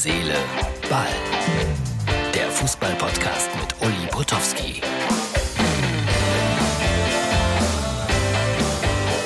Seele, 0.00 0.36
Ball. 0.88 1.08
Der 2.32 2.48
Fußball-Podcast 2.52 3.50
mit 3.60 3.74
Uli 3.80 4.06
Potowski. 4.12 4.80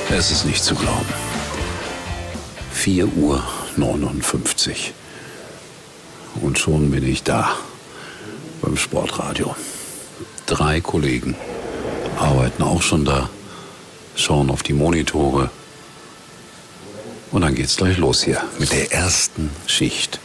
Es 0.08 0.30
ist 0.30 0.46
nicht 0.46 0.64
zu 0.64 0.74
glauben. 0.74 1.12
4 2.72 3.06
Uhr 3.18 3.44
59. 3.76 4.94
Und 6.40 6.58
schon 6.58 6.90
bin 6.90 7.06
ich 7.06 7.22
da 7.22 7.54
beim 8.62 8.78
Sportradio. 8.78 9.54
Drei 10.46 10.80
Kollegen 10.80 11.36
arbeiten 12.18 12.62
auch 12.62 12.80
schon 12.80 13.04
da, 13.04 13.28
schauen 14.16 14.48
auf 14.48 14.62
die 14.62 14.72
Monitore. 14.72 15.50
Und 17.30 17.42
dann 17.42 17.54
geht's 17.54 17.76
gleich 17.76 17.98
los 17.98 18.22
hier 18.22 18.42
mit 18.58 18.72
der 18.72 18.90
ersten 18.90 19.50
Schicht. 19.66 20.18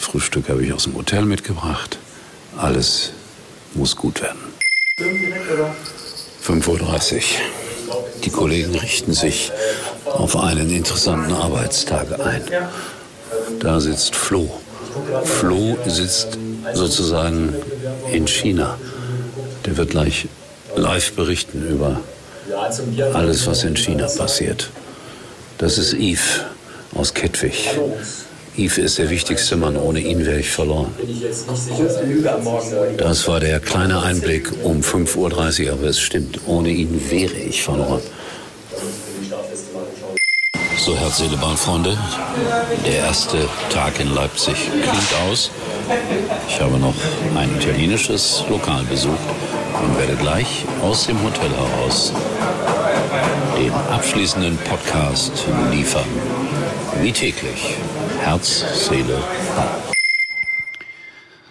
Frühstück 0.00 0.48
habe 0.48 0.64
ich 0.64 0.72
aus 0.72 0.84
dem 0.84 0.96
Hotel 0.96 1.26
mitgebracht. 1.26 1.98
Alles 2.56 3.12
muss 3.74 3.94
gut 3.94 4.22
werden. 4.22 4.40
5.30 4.98 7.16
Uhr. 7.16 7.22
Die 8.24 8.30
Kollegen 8.30 8.74
richten 8.76 9.12
sich 9.12 9.52
auf 10.06 10.36
einen 10.36 10.70
interessanten 10.70 11.34
Arbeitstag 11.34 12.18
ein. 12.18 12.42
Da 13.60 13.78
sitzt 13.78 14.16
Flo. 14.16 14.50
Flo 15.24 15.76
sitzt 15.86 16.38
sozusagen 16.72 17.54
in 18.10 18.26
China. 18.26 18.78
Der 19.66 19.76
wird 19.76 19.90
gleich 19.90 20.28
live 20.76 21.12
berichten 21.12 21.68
über 21.68 22.00
alles, 23.12 23.46
was 23.46 23.64
in 23.64 23.76
China 23.76 24.06
passiert. 24.06 24.70
Das 25.58 25.76
ist 25.76 25.92
Yves 25.92 26.40
aus 26.94 27.12
Kettwig. 27.12 27.78
Yves 28.60 28.76
ist 28.76 28.98
der 28.98 29.08
wichtigste 29.08 29.56
Mann. 29.56 29.76
Ohne 29.76 30.00
ihn 30.00 30.24
wäre 30.26 30.38
ich 30.38 30.50
verloren. 30.50 30.92
Das 32.98 33.26
war 33.26 33.40
der 33.40 33.58
kleine 33.60 34.02
Einblick 34.02 34.52
um 34.62 34.80
5.30 34.80 35.66
Uhr, 35.66 35.72
aber 35.72 35.84
es 35.84 35.98
stimmt. 35.98 36.40
Ohne 36.46 36.68
ihn 36.68 37.00
wäre 37.10 37.32
ich 37.32 37.62
verloren. 37.62 38.02
So, 40.76 40.96
Herz, 40.96 41.18
Seele, 41.18 41.36
Ball, 41.36 41.56
Freunde. 41.56 41.96
Der 42.84 42.96
erste 42.96 43.38
Tag 43.72 43.98
in 43.98 44.14
Leipzig 44.14 44.56
klingt 44.70 45.14
aus. 45.30 45.50
Ich 46.48 46.60
habe 46.60 46.78
noch 46.78 46.94
ein 47.36 47.50
italienisches 47.56 48.44
Lokal 48.50 48.84
besucht 48.84 49.18
und 49.82 49.98
werde 49.98 50.16
gleich 50.16 50.64
aus 50.82 51.06
dem 51.06 51.22
Hotel 51.22 51.50
heraus 51.50 52.12
den 53.58 53.72
abschließenden 53.72 54.56
Podcast 54.58 55.32
liefern. 55.70 56.04
Wie 57.00 57.12
täglich. 57.12 57.76
Herz, 58.20 58.64
Seele, 58.86 59.18
Ball. 59.56 59.82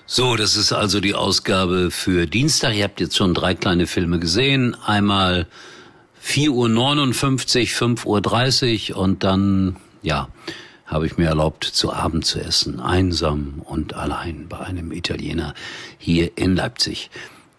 So, 0.05 0.35
das 0.35 0.55
ist 0.55 0.71
also 0.71 0.99
die 0.99 1.15
Ausgabe 1.15 1.91
für 1.91 2.25
Dienstag. 2.25 2.75
Ihr 2.75 2.83
habt 2.83 2.99
jetzt 2.99 3.17
schon 3.17 3.33
drei 3.33 3.53
kleine 3.55 3.87
Filme 3.87 4.19
gesehen. 4.19 4.75
Einmal 4.85 5.47
4.59 6.23 7.81
Uhr, 8.05 8.21
5.30 8.21 8.91
Uhr 8.91 8.97
und 8.97 9.23
dann, 9.23 9.75
ja, 10.01 10.29
habe 10.85 11.05
ich 11.05 11.17
mir 11.17 11.27
erlaubt, 11.27 11.63
zu 11.63 11.91
Abend 11.91 12.25
zu 12.25 12.39
essen. 12.39 12.79
Einsam 12.79 13.61
und 13.65 13.95
allein 13.95 14.47
bei 14.47 14.59
einem 14.59 14.91
Italiener 14.91 15.53
hier 15.97 16.37
in 16.37 16.55
Leipzig. 16.55 17.09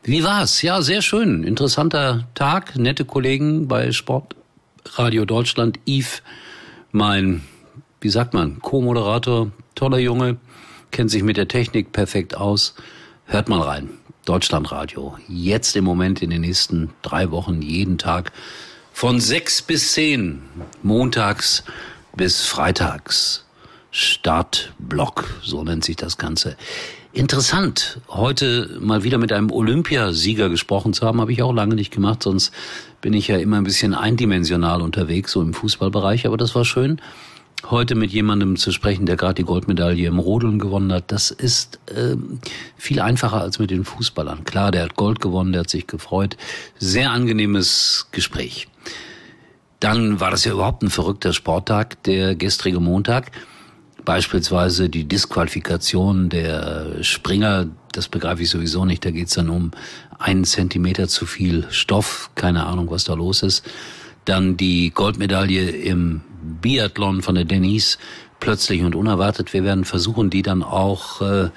Wie 0.03 0.25
war's? 0.25 0.63
Ja, 0.63 0.83
sehr 0.83 1.03
schön. 1.03 1.43
Interessanter 1.45 2.29
Tag. 2.35 2.77
Nette 2.77 3.05
Kollegen 3.05 3.69
bei 3.69 3.93
Sportradio 3.93 5.25
Deutschland. 5.25 5.79
Yves, 5.87 6.23
mein, 6.91 7.43
wie 8.01 8.09
sagt 8.09 8.35
man, 8.35 8.61
Co-Moderator, 8.61 9.51
toller 9.75 9.99
Junge, 9.99 10.39
kennt 10.91 11.11
sich 11.11 11.23
mit 11.23 11.37
der 11.37 11.49
Technik 11.49 11.93
perfekt 11.93 12.37
aus. 12.37 12.75
Hört 13.27 13.49
mal 13.49 13.61
rein. 13.61 13.91
Deutschlandradio. 14.25 15.17
Jetzt 15.29 15.77
im 15.77 15.85
Moment 15.85 16.23
in 16.23 16.31
den 16.31 16.43
nächsten 16.43 16.91
drei 17.03 17.31
Wochen 17.31 17.63
jeden 17.63 17.99
Tag 17.99 18.33
von 18.93 19.21
sechs 19.21 19.63
bis 19.63 19.93
zehn. 19.93 20.43
Montags 20.83 21.65
bis 22.17 22.45
freitags. 22.45 23.45
Startblock, 23.93 25.41
so 25.43 25.65
nennt 25.65 25.85
sich 25.85 25.97
das 25.97 26.17
Ganze. 26.17 26.57
Interessant, 27.13 28.01
heute 28.09 28.79
mal 28.81 29.03
wieder 29.03 29.19
mit 29.19 29.33
einem 29.33 29.51
Olympiasieger 29.51 30.49
gesprochen 30.49 30.93
zu 30.93 31.05
haben, 31.05 31.21
habe 31.21 31.33
ich 31.33 31.43
auch 31.43 31.53
lange 31.53 31.75
nicht 31.75 31.93
gemacht, 31.93 32.23
sonst 32.23 32.53
bin 33.01 33.15
ich 33.15 33.27
ja 33.27 33.37
immer 33.39 33.57
ein 33.57 33.65
bisschen 33.65 33.95
eindimensional 33.95 34.81
unterwegs, 34.81 35.33
so 35.33 35.43
im 35.43 35.55
Fußballbereich, 35.55 36.25
aber 36.25 36.37
das 36.37 36.55
war 36.55 36.65
schön 36.65 37.01
heute 37.69 37.95
mit 37.95 38.13
jemandem 38.13 38.57
zu 38.57 38.73
sprechen, 38.73 39.07
der 39.07 39.17
gerade 39.17 39.35
die 39.35 39.45
Goldmedaille 39.45 40.07
im 40.07 40.19
Rodeln 40.19 40.59
gewonnen 40.59 40.93
hat, 40.93 41.13
das 41.13 41.31
ist 41.31 41.79
äh, 41.95 42.17
viel 42.77 43.01
einfacher 43.01 43.41
als 43.41 43.59
mit 43.59 43.71
den 43.71 43.85
Fußballern. 43.85 44.45
Klar, 44.45 44.71
der 44.71 44.85
hat 44.85 44.97
Gold 44.97 45.21
gewonnen, 45.21 45.53
der 45.53 45.63
hat 45.63 45.71
sich 45.71 45.87
gefreut. 45.87 46.37
Sehr 46.79 47.11
angenehmes 47.11 48.09
Gespräch. 48.13 48.69
Dann 49.81 50.21
war 50.21 50.31
das 50.31 50.45
ja 50.45 50.53
überhaupt 50.53 50.83
ein 50.83 50.91
verrückter 50.91 51.33
Sporttag, 51.33 52.03
der 52.05 52.35
gestrige 52.35 52.81
Montag. 52.81 53.33
Beispielsweise 54.05 54.89
die 54.89 55.05
Disqualifikation 55.05 56.29
der 56.29 57.03
Springer, 57.03 57.67
das 57.93 58.09
begreife 58.09 58.43
ich 58.43 58.51
sowieso 58.51 58.85
nicht. 58.85 59.05
Da 59.05 59.11
geht's 59.11 59.35
dann 59.35 59.49
um 59.49 59.71
einen 60.19 60.45
Zentimeter 60.45 61.09
zu 61.09 61.27
viel 61.27 61.67
Stoff, 61.71 62.31
keine 62.35 62.67
Ahnung, 62.67 62.91
was 62.91 63.05
da 63.05 63.15
los 63.15 63.43
ist. 63.43 63.65
Dann 64.25 64.57
die 64.57 64.91
Goldmedaille 64.91 65.71
im 65.71 66.21
Biathlon 66.61 67.23
von 67.23 67.35
der 67.35 67.45
Denise 67.45 67.99
plötzlich 68.39 68.83
und 68.83 68.95
unerwartet. 68.95 69.53
Wir 69.53 69.65
werden 69.65 69.85
versuchen, 69.85 70.31
die 70.31 70.43
dann 70.43 70.63
auch 70.63 71.21
äh, 71.21 71.51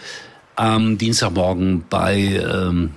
am 0.56 0.98
Dienstagmorgen 0.98 1.86
bei 1.90 2.18
ähm, 2.18 2.92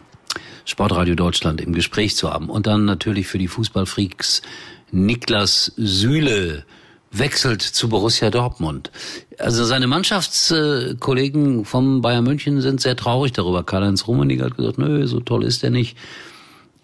Sportradio 0.64 1.14
Deutschland 1.14 1.60
im 1.60 1.72
Gespräch 1.72 2.16
zu 2.16 2.32
haben. 2.32 2.50
Und 2.50 2.66
dann 2.66 2.84
natürlich 2.84 3.28
für 3.28 3.38
die 3.38 3.48
Fußballfreaks 3.48 4.42
Niklas 4.90 5.72
Süle 5.76 6.64
wechselt 7.12 7.62
zu 7.62 7.88
Borussia 7.88 8.30
Dortmund. 8.30 8.90
Also 9.38 9.64
seine 9.64 9.86
Mannschaftskollegen 9.86 11.64
vom 11.64 12.02
Bayern 12.02 12.24
München 12.24 12.60
sind 12.60 12.80
sehr 12.80 12.96
traurig 12.96 13.32
darüber. 13.32 13.62
Karl-Heinz 13.64 14.06
Rummenigge 14.06 14.44
hat 14.44 14.56
gesagt, 14.56 14.78
nö, 14.78 15.06
so 15.06 15.20
toll 15.20 15.44
ist 15.44 15.64
er 15.64 15.70
nicht. 15.70 15.96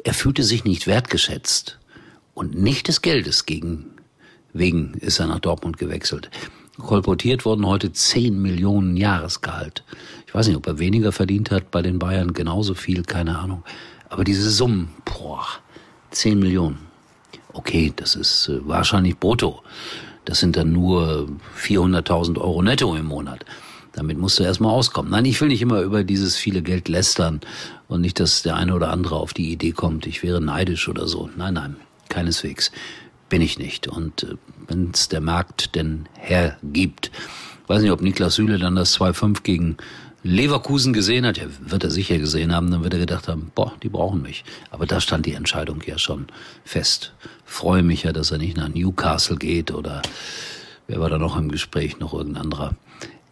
Er 0.04 0.15
fühlte 0.15 0.43
sich 0.43 0.65
nicht 0.65 0.87
wertgeschätzt 0.87 1.78
und 2.34 2.60
nicht 2.60 2.89
des 2.89 3.03
Geldes 3.03 3.47
gegen 3.47 3.91
wegen 4.53 4.95
ist 4.95 5.19
er 5.19 5.27
nach 5.27 5.41
Dortmund 5.41 5.79
gewechselt. 5.79 6.31
Kolportiert 6.79 7.45
wurden 7.45 7.67
heute 7.67 7.93
10 7.93 8.41
Millionen 8.41 8.97
Jahresgehalt. 8.97 9.85
Ich 10.27 10.35
weiß 10.35 10.49
nicht, 10.49 10.57
ob 10.57 10.67
er 10.67 10.79
weniger 10.79 11.13
verdient 11.13 11.51
hat 11.51 11.71
bei 11.71 11.83
den 11.83 11.99
Bayern, 11.99 12.33
genauso 12.33 12.75
viel, 12.75 13.03
keine 13.03 13.39
Ahnung. 13.39 13.63
Aber 14.09 14.25
diese 14.25 14.51
Summen, 14.51 14.89
boah, 15.05 15.47
10 16.11 16.39
Millionen. 16.39 16.79
Okay, 17.53 17.93
das 17.95 18.15
ist 18.17 18.49
äh, 18.49 18.67
wahrscheinlich 18.67 19.19
brutto. 19.19 19.63
Das 20.25 20.41
sind 20.41 20.57
dann 20.57 20.73
nur 20.73 21.29
400.000 21.61 22.39
Euro 22.39 22.63
netto 22.63 22.95
im 22.95 23.07
Monat. 23.07 23.45
Damit 23.93 24.17
musst 24.17 24.39
du 24.39 24.43
erstmal 24.43 24.73
auskommen. 24.73 25.11
Nein, 25.11 25.27
ich 25.27 25.39
will 25.41 25.49
nicht 25.49 25.61
immer 25.61 25.83
über 25.83 26.05
dieses 26.05 26.37
viele 26.37 26.63
Geld 26.63 26.89
lästern 26.89 27.41
und 27.89 28.01
nicht, 28.01 28.19
dass 28.21 28.43
der 28.43 28.57
eine 28.57 28.75
oder 28.75 28.91
andere 28.91 29.17
auf 29.17 29.34
die 29.34 29.53
Idee 29.53 29.73
kommt, 29.73 30.07
ich 30.07 30.23
wäre 30.23 30.41
neidisch 30.41 30.89
oder 30.89 31.07
so. 31.07 31.29
Nein, 31.37 31.55
nein, 31.55 31.77
keineswegs 32.09 32.73
bin 33.32 33.41
ich 33.41 33.59
nicht. 33.59 33.88
Und 33.88 34.25
äh, 34.25 34.34
wenn 34.69 34.91
es 34.93 35.09
der 35.09 35.22
Markt 35.22 35.75
denn 35.75 36.06
hergibt, 36.19 37.10
weiß 37.66 37.81
nicht, 37.81 37.91
ob 37.91 38.03
Niklas 38.03 38.34
Süle 38.34 38.59
dann 38.59 38.76
das 38.76 38.98
2-5 38.98 39.43
gegen 39.43 39.78
Leverkusen 40.22 40.93
gesehen 40.93 41.25
hat, 41.25 41.38
ja, 41.38 41.44
wird 41.60 41.82
er 41.82 41.91
sicher 41.91 42.19
gesehen 42.19 42.54
haben, 42.54 42.71
dann 42.71 42.84
wird 42.84 42.92
er 42.92 43.00
gedacht 43.00 43.28
haben, 43.28 43.50
boah, 43.54 43.72
die 43.82 43.88
brauchen 43.88 44.21
mich. 44.21 44.44
Aber 44.71 44.84
da 44.84 45.00
stand 45.00 45.25
die 45.25 45.32
Entscheidung 45.32 45.82
ja 45.87 45.97
schon 45.97 46.26
fest. 46.62 47.15
Freue 47.47 47.82
mich 47.82 48.03
ja, 48.03 48.12
dass 48.12 48.32
er 48.32 48.37
nicht 48.37 48.59
nach 48.59 48.69
Newcastle 48.69 49.37
geht 49.37 49.71
oder 49.71 50.03
wer 50.87 51.00
war 51.00 51.09
da 51.09 51.16
noch 51.16 51.38
im 51.38 51.50
Gespräch, 51.50 51.98
noch 52.00 52.12
irgendein 52.12 52.42
anderer 52.42 52.77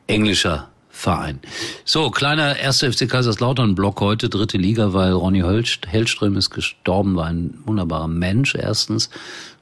englischer 0.06 0.70
Verein. 1.00 1.40
So, 1.86 2.10
kleiner 2.10 2.56
1. 2.62 2.80
FC 2.82 3.08
Kaiserslautern 3.08 3.74
Block 3.74 4.02
heute, 4.02 4.28
dritte 4.28 4.58
Liga, 4.58 4.92
weil 4.92 5.12
Ronny 5.12 5.40
Hellström 5.40 6.36
ist 6.36 6.50
gestorben, 6.50 7.16
war 7.16 7.26
ein 7.26 7.58
wunderbarer 7.64 8.06
Mensch 8.06 8.54
erstens, 8.54 9.08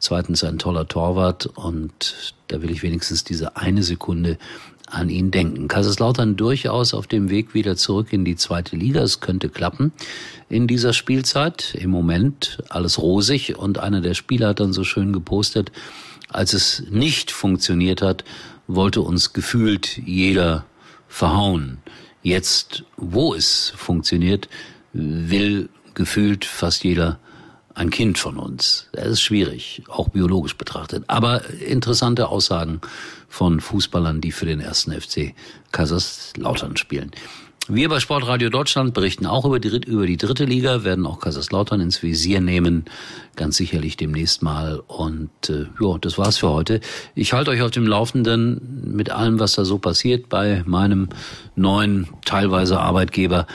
zweitens 0.00 0.43
ein 0.43 0.58
toller 0.58 0.88
Torwart 0.88 1.46
und 1.46 2.35
da 2.49 2.61
will 2.61 2.73
ich 2.73 2.82
wenigstens 2.82 3.23
diese 3.23 3.56
eine 3.56 3.85
Sekunde 3.85 4.37
an 4.90 5.11
ihn 5.11 5.31
denken. 5.31 5.69
Kaiserslautern 5.69 6.37
durchaus 6.37 6.93
auf 6.93 7.06
dem 7.06 7.31
Weg 7.31 7.55
wieder 7.55 7.76
zurück 7.76 8.12
in 8.12 8.25
die 8.25 8.35
zweite 8.35 8.75
Liga. 8.75 9.00
Es 9.02 9.20
könnte 9.20 9.49
klappen 9.49 9.93
in 10.49 10.67
dieser 10.67 10.93
Spielzeit. 10.93 11.75
Im 11.75 11.90
Moment 11.90 12.64
alles 12.69 12.99
rosig 12.99 13.56
und 13.56 13.79
einer 13.79 14.00
der 14.00 14.14
Spieler 14.14 14.49
hat 14.49 14.61
dann 14.61 14.73
so 14.73 14.82
schön 14.82 15.12
gepostet, 15.12 15.70
als 16.31 16.52
es 16.52 16.82
nicht 16.90 17.31
funktioniert 17.31 18.02
hat, 18.02 18.25
wollte 18.67 19.02
uns 19.02 19.32
gefühlt 19.32 19.99
jeder 20.05 20.64
verhauen. 21.08 21.78
Jetzt, 22.22 22.84
wo 22.96 23.34
es 23.34 23.72
funktioniert, 23.76 24.49
will 24.93 25.69
gefühlt 25.94 26.44
fast 26.44 26.84
jeder 26.84 27.19
ein 27.75 27.90
Kind 27.90 28.19
von 28.19 28.38
uns. 28.38 28.88
Das 28.93 29.06
ist 29.06 29.20
schwierig, 29.22 29.82
auch 29.88 30.08
biologisch 30.08 30.56
betrachtet. 30.56 31.05
Aber 31.06 31.49
interessante 31.60 32.28
Aussagen 32.28 32.81
von 33.28 33.60
Fußballern, 33.60 34.20
die 34.20 34.32
für 34.32 34.46
den 34.46 34.60
ersten 34.60 34.93
FC 34.93 35.34
Kaiserslautern 35.70 36.76
spielen. 36.76 37.12
Wir 37.70 37.90
bei 37.90 38.00
Sportradio 38.00 38.48
Deutschland 38.48 38.94
berichten 38.94 39.26
auch 39.26 39.44
über 39.44 39.60
die, 39.60 39.68
über 39.68 40.06
die 40.06 40.16
dritte 40.16 40.46
Liga, 40.46 40.84
werden 40.84 41.04
auch 41.04 41.20
Kaiserslautern 41.20 41.82
ins 41.82 42.02
Visier 42.02 42.40
nehmen, 42.40 42.86
ganz 43.36 43.58
sicherlich 43.58 43.98
demnächst 43.98 44.42
mal. 44.42 44.82
Und 44.86 45.28
äh, 45.50 45.66
ja, 45.78 45.98
das 46.00 46.16
war's 46.16 46.38
für 46.38 46.48
heute. 46.48 46.80
Ich 47.14 47.34
halte 47.34 47.50
euch 47.50 47.60
auf 47.60 47.70
dem 47.70 47.86
Laufenden 47.86 48.94
mit 48.96 49.10
allem, 49.10 49.38
was 49.38 49.52
da 49.52 49.66
so 49.66 49.78
passiert 49.78 50.30
bei 50.30 50.62
meinem 50.64 51.10
neuen, 51.56 52.08
teilweise 52.24 52.80
Arbeitgeber. 52.80 53.46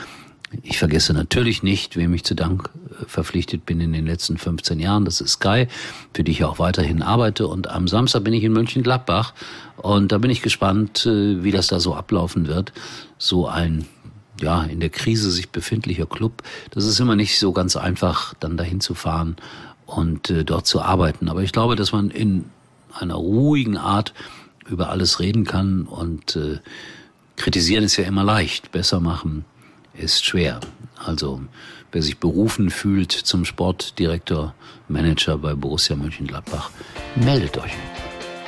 Ich 0.62 0.78
vergesse 0.78 1.12
natürlich 1.12 1.64
nicht, 1.64 1.96
wem 1.96 2.14
ich 2.14 2.22
zu 2.22 2.36
Dank 2.36 2.70
äh, 2.90 3.06
verpflichtet 3.08 3.66
bin 3.66 3.80
in 3.80 3.92
den 3.92 4.06
letzten 4.06 4.38
15 4.38 4.78
Jahren. 4.78 5.04
Das 5.04 5.20
ist 5.20 5.32
Sky, 5.32 5.66
für 6.12 6.22
die 6.22 6.30
ich 6.30 6.44
auch 6.44 6.60
weiterhin 6.60 7.02
arbeite. 7.02 7.48
Und 7.48 7.68
am 7.68 7.88
Samstag 7.88 8.22
bin 8.22 8.32
ich 8.32 8.44
in 8.44 8.52
Mönchengladbach. 8.52 9.34
Und 9.76 10.12
da 10.12 10.18
bin 10.18 10.30
ich 10.30 10.40
gespannt, 10.40 11.04
äh, 11.04 11.42
wie 11.42 11.50
das 11.50 11.66
da 11.66 11.80
so 11.80 11.96
ablaufen 11.96 12.46
wird. 12.46 12.72
So 13.18 13.48
ein 13.48 13.86
ja, 14.40 14.64
in 14.64 14.80
der 14.80 14.90
Krise 14.90 15.30
sich 15.30 15.50
befindlicher 15.50 16.06
Club. 16.06 16.42
Das 16.70 16.84
ist 16.84 17.00
immer 17.00 17.16
nicht 17.16 17.38
so 17.38 17.52
ganz 17.52 17.76
einfach, 17.76 18.34
dann 18.40 18.56
dahin 18.56 18.80
zu 18.80 18.94
fahren 18.94 19.36
und 19.86 20.30
äh, 20.30 20.44
dort 20.44 20.66
zu 20.66 20.80
arbeiten. 20.80 21.28
Aber 21.28 21.42
ich 21.42 21.52
glaube, 21.52 21.76
dass 21.76 21.92
man 21.92 22.10
in 22.10 22.46
einer 22.92 23.14
ruhigen 23.14 23.76
Art 23.76 24.14
über 24.68 24.90
alles 24.90 25.20
reden 25.20 25.44
kann 25.44 25.82
und 25.82 26.36
äh, 26.36 26.58
kritisieren 27.36 27.84
ist 27.84 27.96
ja 27.96 28.04
immer 28.04 28.24
leicht, 28.24 28.72
besser 28.72 29.00
machen 29.00 29.44
ist 29.94 30.24
schwer. 30.24 30.60
Also 30.96 31.40
wer 31.92 32.02
sich 32.02 32.18
berufen 32.18 32.70
fühlt 32.70 33.12
zum 33.12 33.44
Sportdirektor, 33.44 34.54
Manager 34.88 35.38
bei 35.38 35.54
Borussia 35.54 35.96
Mönchengladbach, 35.96 36.70
meldet 37.16 37.56
euch 37.58 37.72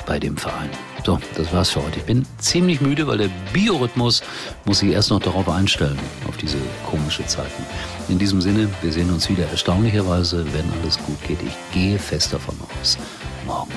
bei 0.07 0.19
dem 0.19 0.37
Verein. 0.37 0.71
So, 1.05 1.21
das 1.37 1.53
war's 1.53 1.71
für 1.71 1.83
heute. 1.85 1.99
Ich 1.99 2.05
bin 2.05 2.27
ziemlich 2.39 2.81
müde, 2.81 3.07
weil 3.07 3.19
der 3.19 3.31
Biorhythmus 3.53 4.23
muss 4.65 4.79
sich 4.79 4.91
erst 4.91 5.11
noch 5.11 5.21
darauf 5.21 5.49
einstellen, 5.49 5.99
auf 6.27 6.37
diese 6.37 6.59
komische 6.89 7.27
Zeiten. 7.27 7.65
In 8.09 8.19
diesem 8.19 8.41
Sinne, 8.41 8.69
wir 8.83 8.93
sehen 8.93 9.13
uns 9.13 9.29
wieder 9.29 9.49
erstaunlicherweise, 9.49 10.45
wenn 10.53 10.65
alles 10.81 10.99
gut 10.99 11.23
geht. 11.27 11.39
Ich 11.43 11.55
gehe 11.73 11.99
fest 11.99 12.33
davon 12.33 12.57
aus. 12.81 12.99
Morgen. 13.47 13.73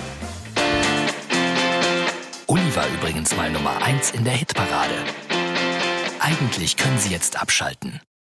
Uli 2.47 2.75
war 2.75 2.87
übrigens 2.87 3.35
mal 3.35 3.51
Nummer 3.51 3.81
1 3.83 4.11
in 4.11 4.23
der 4.23 4.33
Hitparade. 4.33 4.95
Eigentlich 6.19 6.77
können 6.77 6.97
Sie 6.97 7.09
jetzt 7.09 7.39
abschalten. 7.39 8.01